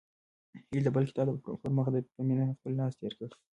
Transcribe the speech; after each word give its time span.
هیلې 0.69 0.81
د 0.85 0.87
بل 0.95 1.03
کتاب 1.09 1.27
پر 1.61 1.69
مخ 1.75 1.85
په 2.15 2.21
مینه 2.27 2.45
خپل 2.57 2.71
لاس 2.79 2.93
تېر 2.99 3.13
کړ. 3.19 3.29